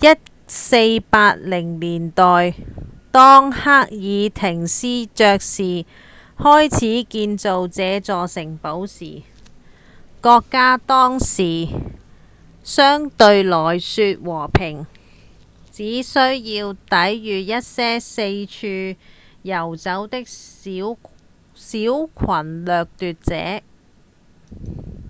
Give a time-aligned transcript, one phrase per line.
[0.00, 2.54] 1480年代
[3.12, 5.84] 當黑斯廷斯爵士
[6.38, 9.24] 開始建造這座城堡時
[10.22, 11.68] 國家當時
[12.64, 14.86] 相對來說和平
[15.70, 18.98] 只需要抵禦一些四處
[19.42, 23.62] 遊走的小群掠奪者